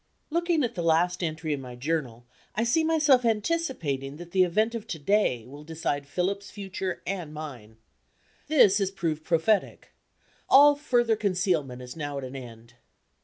Looking 0.31 0.63
at 0.63 0.73
the 0.73 0.81
last 0.81 1.21
entry 1.23 1.53
in 1.53 1.61
my 1.61 1.75
Journal, 1.75 2.25
I 2.55 2.63
see 2.63 2.83
myself 2.83 3.23
anticipating 3.23 4.17
that 4.17 4.31
the 4.31 4.43
event 4.43 4.73
of 4.73 4.87
to 4.87 4.97
day 4.97 5.45
will 5.45 5.63
decide 5.63 6.07
Philip's 6.07 6.49
future 6.49 7.03
and 7.05 7.31
mine. 7.35 7.77
This 8.47 8.79
has 8.79 8.89
proved 8.89 9.23
prophetic. 9.23 9.89
All 10.49 10.75
further 10.75 11.15
concealment 11.15 11.83
is 11.83 11.95
now 11.95 12.17
at 12.17 12.23
an 12.23 12.35
end. 12.35 12.73